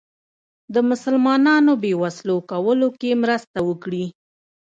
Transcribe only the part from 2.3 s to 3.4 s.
کولو کې